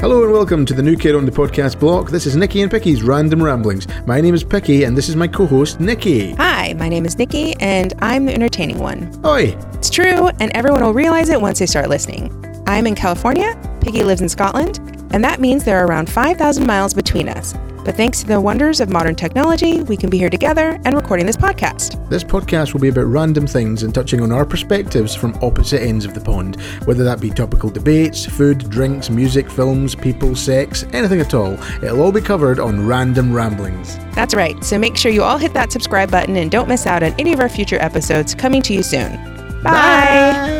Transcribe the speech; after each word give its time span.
Hello 0.00 0.22
and 0.22 0.32
welcome 0.32 0.64
to 0.64 0.72
the 0.72 0.82
new 0.82 0.96
kid 0.96 1.14
on 1.14 1.26
the 1.26 1.30
podcast 1.30 1.78
block. 1.78 2.08
This 2.08 2.24
is 2.24 2.34
Nicki 2.34 2.62
and 2.62 2.70
Picky's 2.70 3.02
Random 3.02 3.42
Ramblings. 3.42 3.86
My 4.06 4.18
name 4.18 4.32
is 4.32 4.42
Picky 4.42 4.84
and 4.84 4.96
this 4.96 5.10
is 5.10 5.14
my 5.14 5.28
co-host 5.28 5.78
Nicki. 5.78 6.32
Hi, 6.36 6.72
my 6.78 6.88
name 6.88 7.04
is 7.04 7.18
Nicki, 7.18 7.52
and 7.60 7.92
I'm 7.98 8.24
the 8.24 8.32
entertaining 8.32 8.78
one. 8.78 9.12
Oi! 9.26 9.54
It's 9.74 9.90
true, 9.90 10.28
and 10.40 10.50
everyone 10.54 10.82
will 10.82 10.94
realize 10.94 11.28
it 11.28 11.38
once 11.38 11.58
they 11.58 11.66
start 11.66 11.90
listening. 11.90 12.32
I'm 12.66 12.86
in 12.86 12.94
California, 12.94 13.54
Picky 13.82 14.02
lives 14.02 14.22
in 14.22 14.30
Scotland, 14.30 14.78
and 15.12 15.22
that 15.22 15.38
means 15.38 15.64
there 15.64 15.78
are 15.78 15.86
around 15.86 16.08
5,000 16.08 16.66
miles 16.66 16.94
between 16.94 17.28
us. 17.28 17.52
But 17.84 17.94
thanks 17.94 18.22
to 18.22 18.26
the 18.26 18.40
wonders 18.40 18.80
of 18.80 18.88
modern 18.88 19.16
technology, 19.16 19.82
we 19.82 19.98
can 19.98 20.08
be 20.08 20.16
here 20.16 20.30
together 20.30 20.80
and 20.86 20.96
recording 20.96 21.26
this 21.26 21.36
podcast. 21.36 21.99
This 22.10 22.24
podcast 22.24 22.72
will 22.72 22.80
be 22.80 22.88
about 22.88 23.06
random 23.06 23.46
things 23.46 23.84
and 23.84 23.94
touching 23.94 24.20
on 24.20 24.32
our 24.32 24.44
perspectives 24.44 25.14
from 25.14 25.38
opposite 25.42 25.80
ends 25.80 26.04
of 26.04 26.12
the 26.12 26.20
pond, 26.20 26.60
whether 26.84 27.04
that 27.04 27.20
be 27.20 27.30
topical 27.30 27.70
debates, 27.70 28.26
food, 28.26 28.68
drinks, 28.68 29.08
music, 29.08 29.48
films, 29.48 29.94
people, 29.94 30.34
sex, 30.34 30.84
anything 30.92 31.20
at 31.20 31.34
all. 31.34 31.52
It'll 31.84 32.02
all 32.02 32.10
be 32.10 32.20
covered 32.20 32.58
on 32.58 32.84
Random 32.84 33.32
Ramblings. 33.32 33.96
That's 34.16 34.34
right, 34.34 34.62
so 34.64 34.76
make 34.76 34.96
sure 34.96 35.12
you 35.12 35.22
all 35.22 35.38
hit 35.38 35.54
that 35.54 35.70
subscribe 35.70 36.10
button 36.10 36.34
and 36.34 36.50
don't 36.50 36.68
miss 36.68 36.84
out 36.84 37.04
on 37.04 37.14
any 37.16 37.32
of 37.32 37.38
our 37.38 37.48
future 37.48 37.80
episodes 37.80 38.34
coming 38.34 38.60
to 38.62 38.74
you 38.74 38.82
soon. 38.82 39.12
Bye. 39.62 39.70
Bye. 39.70 40.59